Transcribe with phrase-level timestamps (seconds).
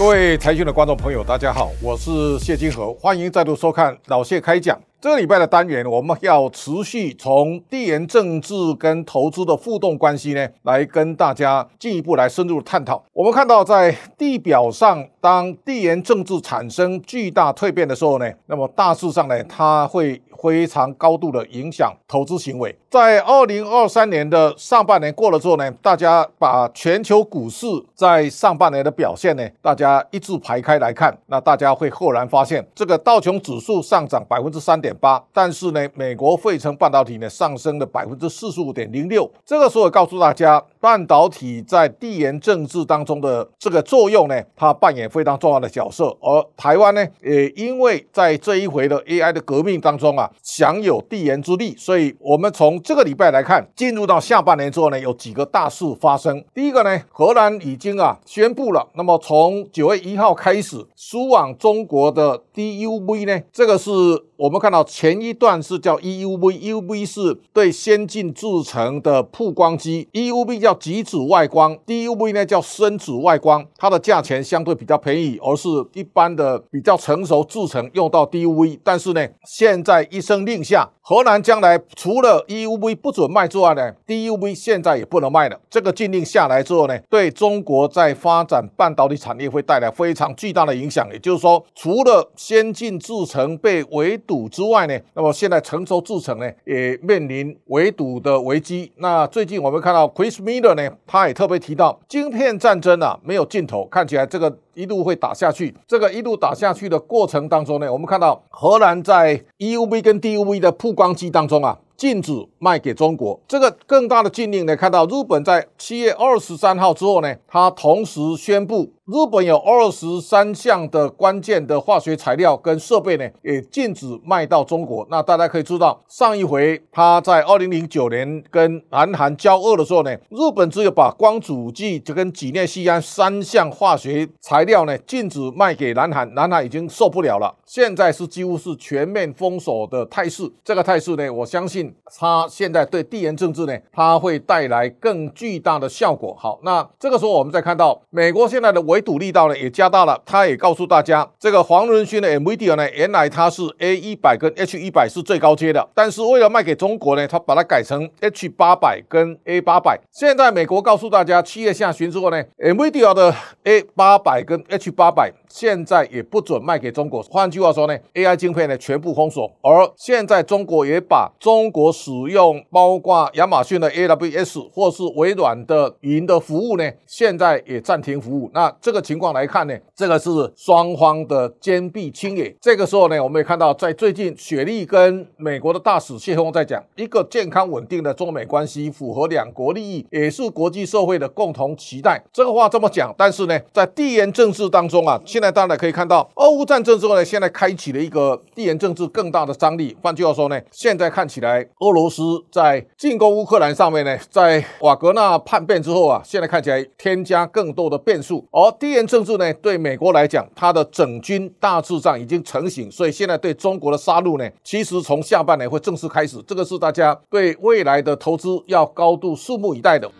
[0.00, 4.80] 各位财讯的观众朋友，大家好，我是谢金河，欢迎再度收看老谢开讲。
[4.98, 13.04] 这个礼拜的单元，我们要持续从地缘政治跟投资的互动关系呢，来跟大家进一步来深入探讨。
[13.12, 22.76] 我们看到，在地表上，当地缘政治产生巨大蜕变的时候呢，那么大致上呢，它会非常高度的影响投资行为。
[22.90, 34.90] 在二零二三年的上半年过了之后呢，大家把全球股市在上半年的表现呢，大家一字排开来看，那大家会赫然发现，这个道琼指数上涨百分之三点。
[35.00, 39.30] 八，但是呢，美国费城半导体呢上升了百分之四十五点零六。
[39.46, 46.16] 这个时候告诉大家，半导体在地缘政治当中的这个作用呢，它扮演非常重要的角色。
[46.20, 56.42] 而台湾呢，也因为在这一回的 AI 的革命当中啊，享有地缘之力，所以我们从这个礼拜来看，进入到下半年之后呢，有几个大事发生。
[56.54, 63.90] 第一个呢，荷兰已经啊宣布了，那么从九月一号开始，输往中国的 DUV 呢，这个是
[64.36, 64.80] 我们看到。
[65.00, 85.60] 前一段是叫 EUV，EUV 是对先进制程的曝光机，EUV 叫极紫外光，DUV 呢叫深紫外光，它的价钱相对比较便宜，而是一般的比较成熟制成用到 DUV，但是呢，现在一声令下，荷兰将来除了 EUV 不准卖之外呢，DUV 现在也不能卖了。
[85.68, 91.08] 这个禁令下来之后呢，对中国在发展半导体产业会带来非常巨大的影响。
[91.12, 98.92] 也就是说，除了先进制成被围堵之外呢，那么现在成熟制成呢也面临围堵的危机。
[98.96, 105.74] 那最近我们看到 Chris m i n 呢，他也特别提到，晶片战争啊没有尽头，看起来这个一路会打下去。
[105.86, 111.78] 这个一路打下去的过程当中呢，我们看到荷兰在 EUV 跟 DUV 的曝光机当中啊。
[112.00, 114.74] 禁止卖给中国，这个更大的禁令呢？
[114.74, 125.06] 看到日本在七月二十三号之后呢，它同时宣布，日本有二十三项的关键的化学材料跟设备呢，也禁止卖到中国。
[125.10, 137.54] 那大家可以知道，上一回他在二零零九年跟南韩交恶的时候呢，日本只有把光阻剂就跟几内酰胺三项化学材料料呢禁止卖给南韩，南韩已经受不了了。
[137.66, 141.94] 现在是几乎是全面封锁的态势，这个态势呢，我相信。
[142.18, 146.36] 它现在对地缘政治呢，它会带来更巨大的效果。
[146.38, 150.20] 好，那这个时候我们再看到美国现在的围堵力道呢也加大了。
[150.24, 160.00] 他也告诉大家，这个黄仁勋的 NVIDIA 呢，原来它是 A 一百跟 H 一百是最高阶的，但是为了卖给中国呢，他把它改成 H 八百跟 A 八百。
[160.12, 167.22] 现在美国告诉大家，七月下旬之后呢，NVIDIA 的 A 八百跟 H 八百现在也不准卖给中国。
[167.22, 169.48] 换句话说呢，AI 晶片呢全部封锁。
[169.62, 178.50] 而现在中国也把中国使用包括亚马逊的 AWS 或是微软的云的服务呢，现在也暂停服务。
[178.52, 182.52] 那这个情况来看呢，这个是双方的坚壁清野。
[182.60, 192.20] 这个时候呢，我们也看到，在最近雪莉跟美国的大使谢峰在讲，一个健康稳定的中美关系符合两国利益，也是国际社会的共同期待。
[192.32, 199.94] 这个话这么讲，但是呢，在地缘政治当中啊，现在大家可以看到，俄乌战争之后呢，现在开启了一个地缘政治更大的张力。
[200.00, 201.60] 换句话说呢，现在看起来。
[201.80, 208.42] 俄罗斯在进攻乌克兰上面呢，在瓦格纳叛变之后啊，现在看起来添加更多的变数。
[208.50, 216.42] 而地缘政治呢，对美国来讲，它的整军大致上已经成型，所以现在对中国的杀戮呢，其实从下半年会正式开始。
[216.46, 220.10] 这个是大家对未来的投资要高度拭目以待的。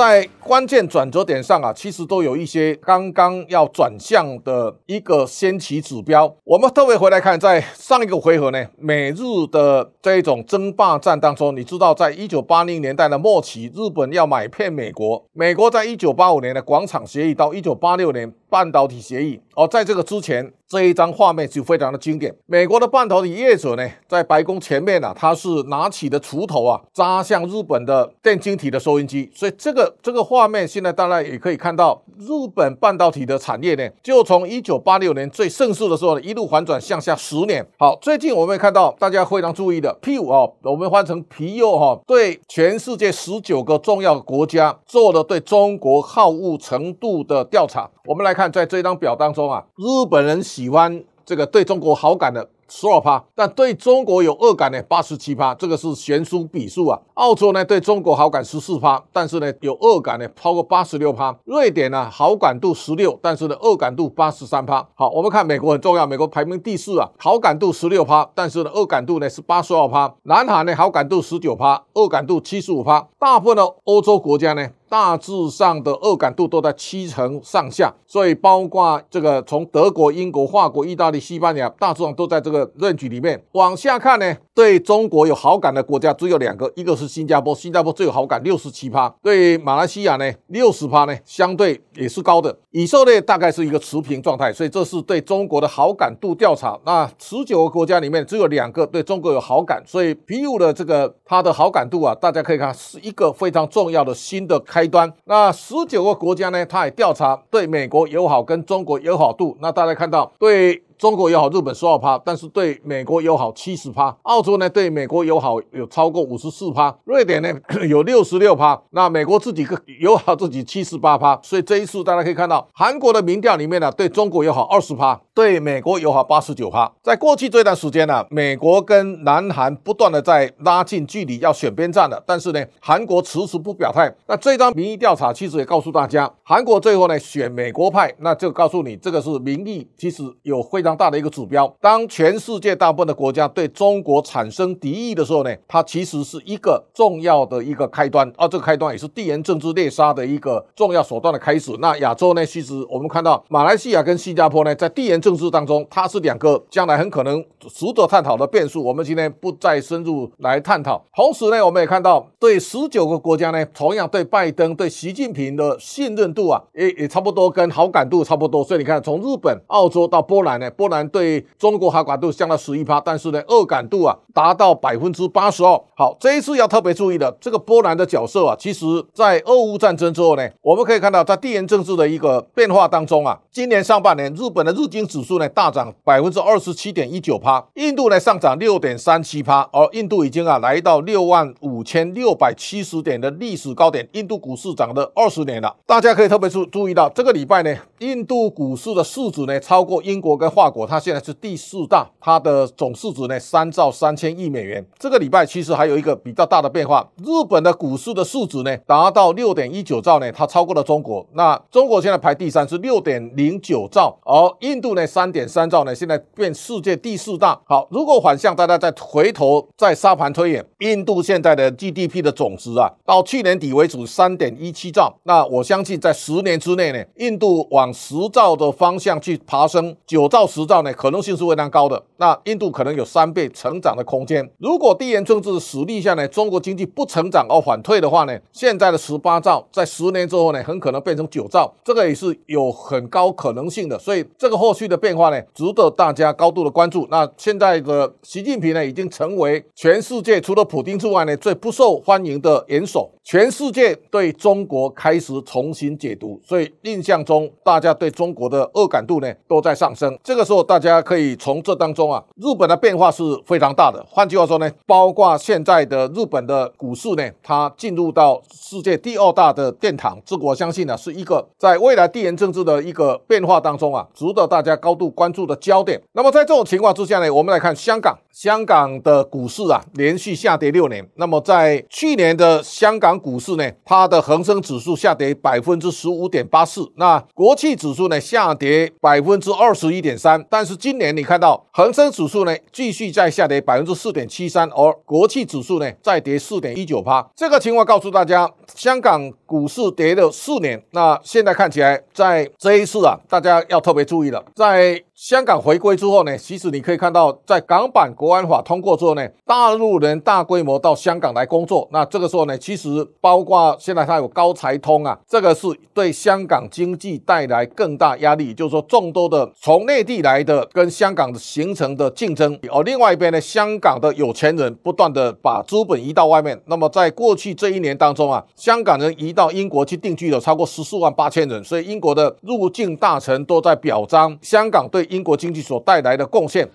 [0.00, 6.34] 在关键转折点上啊，其实都有一些刚刚要转向的一个先期指标。
[6.42, 20.50] 我们特别回来看，在上一个回合呢，美日的这种争霸战当中，你知道，在一九八零年代的末期，日本要买骗美国，美国在一九八五年的广场协议到一九八六年半导体协议，而在这个之前。
[20.70, 22.32] 这一张画面就非常的经典。
[22.46, 29.28] 美国的半导体业者呢，在白宫前面呢，他是拿起的锄头啊，扎向日本的电晶体的收音机。
[29.34, 37.66] 所以这个这个画面，现在大家也可以看到，日本半导体的产业呢，就从一九八六年最盛世的时候呢，一路反转向下十年。
[37.76, 47.90] 好，最近我们也看到大家非常注意的 P 五啊，我们换成皮铀哈，对全世界十九个重要国家做了对中国好恶程度的调查。
[48.04, 52.46] 我们来看，在这张表当中啊，日本人喜喜欢这个对中国好感的。
[52.72, 56.96] 十二趴，但对中国有恶感的，八十七趴，这个是悬殊比数啊。
[57.14, 61.36] 澳洲呢对中国好感十四趴，但是呢有恶感呢超过八十六趴。
[61.46, 64.86] 瑞典呢好感度十六，但是呢恶感度八十三趴。
[64.94, 70.14] 好，我们看美国很重要，美国排名第四啊，好感度十六趴，但是呢恶感度呢是八十二趴。
[70.22, 73.08] 南韩呢好感度十九趴，恶感度七十五趴。
[73.18, 74.68] 大部分的欧洲国家呢。
[74.90, 83.40] 大致上的恶感度都在七成上下，所以包括这个从德国、英国、法国、意大利、西班牙，大致上都在这个论据里面。
[83.52, 92.54] 往下看呢，对中国有好感的国家只有两个，一个是新加坡，新加坡最有好感，六十七趴；对马来西亚呢，六十趴呢，相对也是高的。
[92.72, 96.78] 以色列大概是一个持平状态，所以这是对中国的好感度调查。
[96.84, 105.10] 那十九个国家里面只有两个对中国有好感，所以 PU 的这个它的好感度啊，大家可以看是一个非常重要的新的开端。
[105.24, 109.56] 那十九个国家呢，它也调查对美国友好跟中国友好度。
[109.62, 110.82] 那大家看到对。
[111.00, 114.14] 中国友好，日本十二趴，但是对美国友好七十趴。
[114.24, 117.50] 澳洲呢对美国友好有超过五十四趴，瑞典呢
[117.88, 118.78] 有六十六趴。
[118.90, 121.40] 那美国自己个友好自己七十八趴。
[121.42, 126.92] 所以这一次大家可以看到，韩国的民调里面呢对中国友好二十趴，对美国友好八十九趴。
[127.02, 132.22] 在过去这段时间呢，美国跟南韩不断的在拉近距离，要选边站了。
[132.26, 134.14] 但是呢，韩国迟迟不表态。
[134.26, 140.89] 那这张民意调查其实也告诉大家，韩国最后呢选美国派，那就告诉你这个是民意，其实有非常。
[140.96, 151.72] 大的一个指标，当全世界大部分的国家对中国产生敌意的时候呢，它其实是一个重要的一个开端，而这个开端也是地缘政治猎杀的一个重要手段的开始。
[151.78, 158.82] 那亚洲呢，其实我们看到马来西亚跟新加坡呢，在地缘政治当中，它是两个将来很可能值得探讨的变数。
[158.82, 161.04] 我们今天不再深入来探讨。
[161.14, 168.64] 同时呢，我们也看到对十九个国家呢，同样对拜登、对习近平的信任度啊，也也差不多跟好感度差不多。
[168.64, 170.68] 所以你看，从日本、澳洲到波兰呢。
[170.80, 175.78] 波兰对中国好感度降到十一趴，但是呢，恶感度啊达到百分之八十二。
[175.94, 195.76] 好，这一次要特别注意的，这个波兰的角色啊，其实在俄乌战争之后呢，我们可以看到在地缘政治的一个变化当中啊，今年上半年日本的日经指数呢大涨百分之二十七点一九趴，印度呢上涨六点三七趴，而印度已经啊来到六万五千六百七十点的历史高点，印度股市涨了二十年了。
[195.84, 200.69] 大家可以特别注注意到，这个礼拜呢，印度股市的市值呢超过英国跟法。
[200.70, 204.84] 国它现在是第四大，它的总市值呢三兆三千亿美元。
[204.98, 211.26] 这个礼拜其实还有一个比较大的变化，日本的股市的市值呢达到六点一九兆呢，它超过了中国。
[211.32, 217.60] 那中国现在排第三是六点零九兆，而印度呢三点三兆呢，现在变世界第四大。
[217.64, 225.12] 好，如果反向，大家再回头再沙盘推演，印度现在的 GDP 的总值啊，到去年底为止三点一七兆。
[225.24, 230.59] 那我相信在十年之内呢，印度往十兆的方向去爬升，九兆十。
[230.60, 234.46] 十兆呢可能性是非常高的，那印度可能有三倍成长的空间。
[234.58, 243.98] 如果地缘政治实力下呢，中国经济不成长而反退的话呢，现在的十八兆在十年之后呢，很可能变成九兆，这个也是有很高可能性的。
[243.98, 247.08] 所以这个后续的变化呢，值得大家高度的关注。
[247.10, 253.10] 那现在的习近平呢，已经成为全世界除了普京之外呢，最不受欢迎的元首。
[253.22, 260.18] 全世界对中国开始重新解读，所以印象中大家对中国的恶感度呢，都在上升。
[260.22, 260.39] 这个。
[260.40, 264.02] 这时候大家可以从这当中啊，日本的变化是非常大的。
[264.08, 276.00] 换句话说呢，包括现在的日本的股市呢，它进入到世界第二大的殿堂，这我相信呢，是一个在未来地缘政治的一个变化当中啊，值得大家高度关注的焦点。
[276.12, 281.06] 那么在这种情况之下呢，我们来看香港，香港的股市啊，连续下跌六年。
[281.16, 290.29] 那么在去年的香港股市呢，它的恒生指数下跌百分之十五点八四，那国企指数呢下跌百分之二十一点三。
[290.50, 297.26] 但是今年你看到恒生指数呢继续在下跌百分之四点七三，而国企指数呢再跌四点一九八。
[297.36, 305.02] 这个情况告诉大家，香港股市跌了四年，那现在看起来在这一次啊，大家要特别注意了，在。
[305.20, 311.86] 香港回归之后呢，其实你可以看到，在港版国安法通过之后呢，大陆人大规模到香港来工作。
[311.92, 312.88] 那这个时候呢，其实
[313.20, 318.54] 包括现在它有高才通啊，这个是对香港经济带来更大压力。
[318.54, 322.58] 就是说，众多的从内地来的跟香港形成的竞争。
[322.72, 326.58] 而另外一边呢，香港的有钱人不断的把资本移到外面。
[326.64, 331.62] 那么在过去这一年当中啊，香港人移到英国去定居了超过十四万八千人。
[331.62, 335.06] 所以英国的入境大臣都在表彰香港对。
[335.10, 336.66] 英国经济所带来的贡献。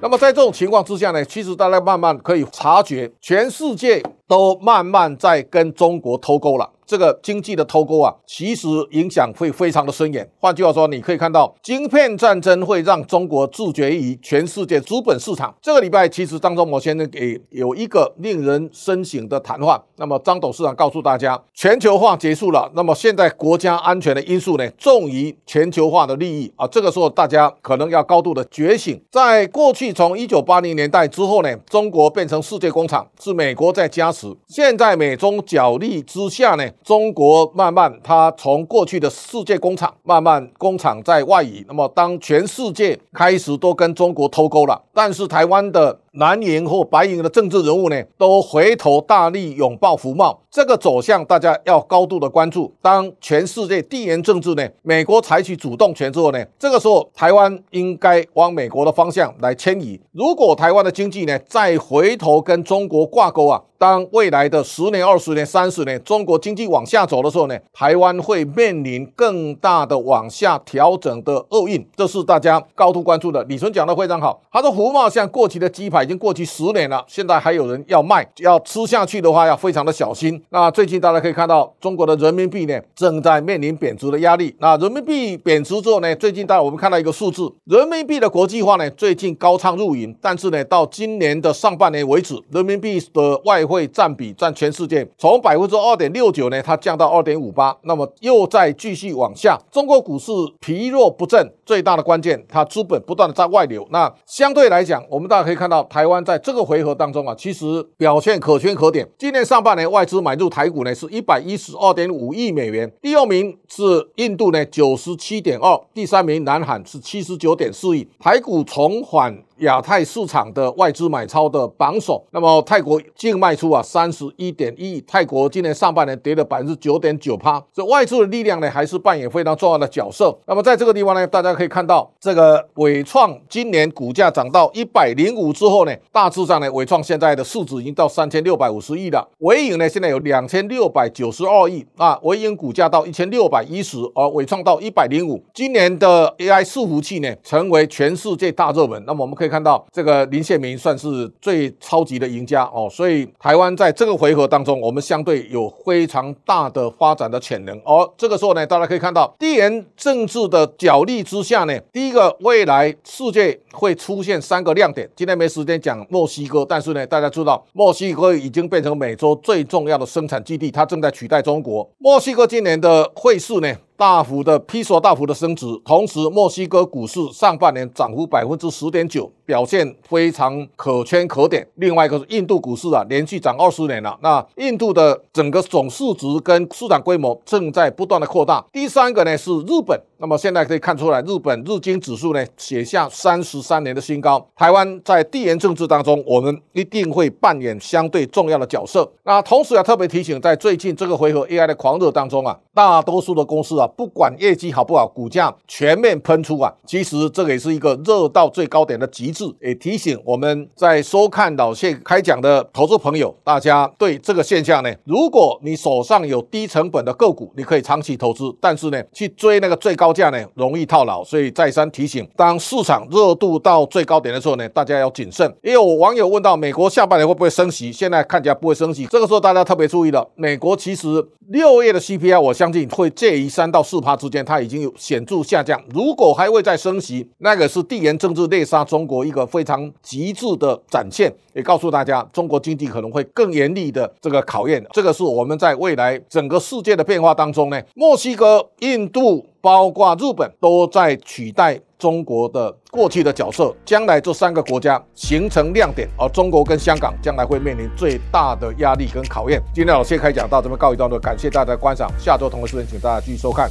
[0.00, 6.70] 那么在这种情况之下呢，其实大家慢慢可以察觉，全世界都慢慢在跟中国脱钩了。
[6.86, 10.28] 这个经济的脱钩啊，其实影响会非常的深远。
[10.38, 15.54] 换句话说，你可以看到，晶片战争会让中国自绝于全世界资本市场。
[15.60, 19.82] 这个礼拜，其实张忠谋先生给有一个令人深省的谈话。
[19.96, 26.66] 那么张董事长告诉大家，全球化结束了，那么现在国家安全的因素呢，重于全球化的利益啊。
[26.66, 29.00] 这个时候，大家可能要高度的觉醒。
[29.10, 34.26] 在过去，从一九八零年代之后呢，中国变成世界工厂，是美国在加持。
[34.48, 41.64] 现在美中角力之下呢，中国慢慢它从过去的世界工厂，慢慢工厂在外移。
[41.68, 46.00] 那么当全世界开始都跟中国脱钩了，但是台湾的。
[46.14, 52.72] 蓝营或白营的政治人物呢，都回头大力拥抱福茂，这个走向大家要高度的关注。
[52.80, 60.00] 当全世界地缘政治呢，美国采取主动权之后呢，这个时候台湾应该往美国的方向来迁移。
[60.12, 63.60] 如果台湾的经济呢，再回头跟中国挂钩啊。
[63.76, 73.44] 当未来的十年、二十年、三十年，中国经济往下走的时候呢，台湾会面临更大的往下调整的厄运，这是大家高度关注的。
[73.44, 80.40] 李纯讲的非常好，他说福茂像过期的鸡排，已经过去十年了，现在还有人要卖，要吃下去的话要非常的小心。
[80.50, 84.54] 那最近大家可以看到，中国的人民币呢正在面临贬值的压力。
[84.60, 99.58] 那人民币贬值之后呢，最近大家我们看到一个数字，人民币的国际化呢最近高唱入营，但是呢到今年的上半年为止，人民币的外汇占比占全世界从百分之二点六九呢，它降到二点五八，那么又在继续往下。
[99.70, 103.86] 中国股市疲弱不振，最大的关键，它资本不断的在外流。
[103.90, 109.08] 那相对来讲，我们大家可以看到，台湾在这个回合当中啊，其实表现可圈可点。
[109.16, 113.82] 今年上半年外资买入台股呢是一百一十二点五亿美元，第二名是
[114.16, 119.40] 印度呢九十七点二，第三名南韩是七十九点四亿，台股重返。
[119.58, 130.36] 亚太市场的外资买超的榜首，那么泰国净卖出啊三十一点一亿，泰国今年上半年跌了百分之九点九趴，这外资的力量呢还是扮演非常重要的角色。
[130.46, 141.86] 那么在这个地方呢，大家可以看到，这个伟创今年股价涨到一百零五之后呢，大致上呢，伟创现在的市值已经到三千六百五十亿了，伟影呢现在有两千六百九十二亿。
[141.96, 149.43] 啊，伟影股价到一千六百一十，而伟创到一百零五，今年的 AI 伺服器呢成为全世界大热门，那么我们可以。
[149.44, 157.78] 可以看到，这个林宪明算是最超级的赢家哦，所以台湾在这个回合当中，我们相对有非常大的发展的潜能。
[157.84, 165.08] 而这个时候呢，大家可以看到，地缘政治的角力之下呢，第一个，未来世界会出现三个亮点。
[165.14, 171.86] 今天没时间讲墨西哥，但是呢，大家知道，墨西哥已经变成美洲最重要的生产基地，它正在取代中国。
[171.98, 173.70] 墨西哥今年的汇市呢？
[173.96, 181.66] 大幅的披索，大幅的升值，同时墨西哥股市上半年涨幅百分之十点九，表现非常可圈可点。
[181.76, 184.18] 另外一个是印度股市啊，连续涨二十年了。
[184.20, 188.64] 那印度的整个总市值跟市场规模正在不断的扩大。
[188.72, 194.42] 第三个呢是日本，那么现在可以看出来，日本日经指数呢写下三十三年的新高。
[194.56, 199.06] 台湾在地缘政治当中，我们一定会扮演相对重要的角色。
[199.24, 203.86] 那同时要特别提醒，在最近这个回合 AI 的狂热当中啊，大多数的公司啊。
[203.86, 206.72] 不管业绩好不好，股价全面喷出啊！
[206.86, 209.44] 其实这个也是一个热到最高点的极致。
[209.60, 221.22] 也提醒我们在收看老谢开讲的投资朋友，大家对这个现象呢，如果你手上有低成本的个股，你可以长期投资；但是呢，去追那个最高价呢，容易套牢。
[221.22, 225.54] 所以再三提醒，当市场热度到最高点的时候呢，大家要谨慎。
[225.62, 227.92] 也有网友问到，美国下半年会不会升息？
[227.92, 229.04] 现在看起来不会升息。
[229.10, 233.74] 这个时候大家特别注意了，美国其实六月的 CPI，我相信会介于三。
[233.74, 235.82] 到四趴之间，它已经有显著下降。
[235.92, 244.80] 如果还会再升息，那个是地缘政治猎杀中国一个非常极致的展现，也告诉大家，中国经济可能会更严厉的这个考验。
[244.92, 253.74] 这个是我们在未来整个世界的变化当中呢，墨西哥、印度，包括日本，都在取代中国的过去的角色。
[253.82, 259.58] 将来这三个国家形成亮点，而中国跟香港将来会面临最大的压力跟考验。
[259.74, 262.10] 今天老谢开讲到这边告一段落，感谢大家的观赏。
[262.18, 263.50] 下周同一时间，请大家继续收。
[263.50, 263.66] 看。